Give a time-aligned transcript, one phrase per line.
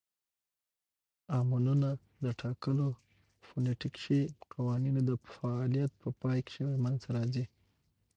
[1.37, 1.89] امونونه
[2.23, 2.87] د ټاکلو
[3.45, 4.21] فونیټیکښي
[4.53, 7.45] قوانینو د فعالیت په پای کښي منځ ته راځي.